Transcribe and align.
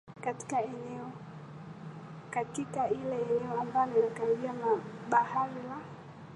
katika 2.31 2.89
ile 2.91 3.21
eneo 3.29 3.61
ambalo 3.61 3.99
inakaribia 3.99 4.53
bahari 5.09 5.55
laa 5.67 5.81